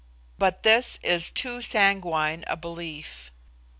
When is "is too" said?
1.03-1.61